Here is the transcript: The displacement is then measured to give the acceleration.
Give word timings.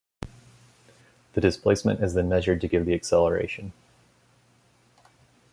The 1.33 1.41
displacement 1.41 1.99
is 1.99 2.15
then 2.15 2.27
measured 2.27 2.59
to 2.61 2.67
give 2.67 2.87
the 2.87 2.95
acceleration. 2.95 3.71